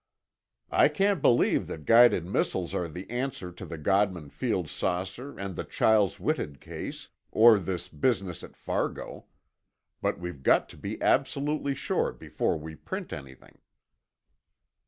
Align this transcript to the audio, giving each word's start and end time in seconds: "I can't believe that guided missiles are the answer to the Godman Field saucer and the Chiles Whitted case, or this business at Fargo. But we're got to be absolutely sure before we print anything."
"I 0.71 0.87
can't 0.87 1.21
believe 1.21 1.67
that 1.67 1.85
guided 1.85 2.25
missiles 2.25 2.73
are 2.73 2.87
the 2.87 3.07
answer 3.07 3.51
to 3.51 3.65
the 3.67 3.77
Godman 3.77 4.31
Field 4.31 4.67
saucer 4.67 5.37
and 5.37 5.55
the 5.55 5.63
Chiles 5.63 6.19
Whitted 6.19 6.59
case, 6.59 7.09
or 7.31 7.59
this 7.59 7.87
business 7.87 8.43
at 8.43 8.55
Fargo. 8.55 9.25
But 10.01 10.17
we're 10.19 10.33
got 10.33 10.69
to 10.69 10.77
be 10.77 10.99
absolutely 11.03 11.75
sure 11.75 12.11
before 12.13 12.57
we 12.57 12.73
print 12.73 13.13
anything." 13.13 13.59